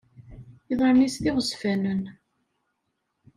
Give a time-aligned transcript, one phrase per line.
[0.71, 2.01] Iḍaṛṛen-is d iɣezzfanen.